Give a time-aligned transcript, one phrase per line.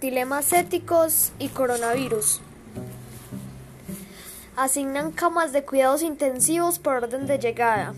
[0.00, 2.40] dilemas éticos y coronavirus.
[4.56, 7.94] Asignan camas de cuidados intensivos por orden de llegada.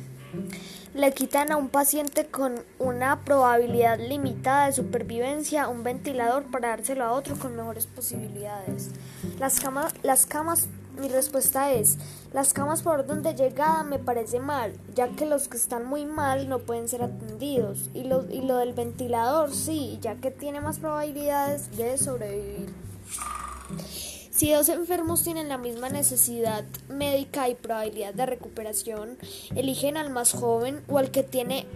[0.94, 7.04] Le quitan a un paciente con una probabilidad limitada de supervivencia un ventilador para dárselo
[7.04, 8.90] a otro con mejores posibilidades.
[9.38, 10.68] Las, camas, las camas,
[10.98, 11.98] mi respuesta es,
[12.32, 16.06] las camas por orden de llegada me parece mal, ya que los que están muy
[16.06, 17.90] mal no pueden ser atendidos.
[17.92, 22.72] Y lo, y lo del ventilador sí, ya que tiene más probabilidades de sobrevivir.
[24.38, 29.18] Si dos enfermos tienen la misma necesidad médica y probabilidad de recuperación,
[29.56, 31.66] eligen al más joven o al que tiene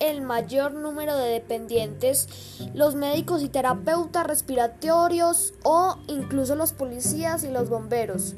[0.00, 2.28] el mayor número de dependientes,
[2.74, 8.34] los médicos y terapeutas respiratorios o incluso los policías y los bomberos.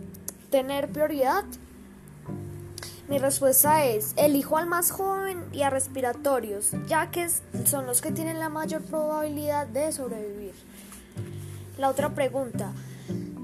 [0.51, 1.45] ¿Tener prioridad?
[3.09, 7.31] Mi respuesta es, elijo al más joven y a respiratorios, ya que
[7.65, 10.53] son los que tienen la mayor probabilidad de sobrevivir.
[11.79, 12.75] La otra pregunta,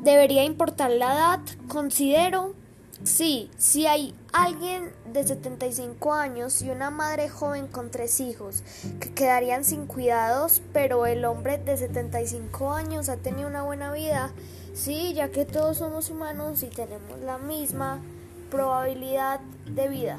[0.07, 1.41] ¿Debería importar la edad?
[1.67, 2.55] Considero,
[3.03, 8.63] sí, si hay alguien de 75 años y una madre joven con tres hijos
[9.01, 14.31] que quedarían sin cuidados, pero el hombre de 75 años ha tenido una buena vida,
[14.75, 18.01] sí, ya que todos somos humanos y tenemos la misma
[18.49, 20.19] probabilidad de vida.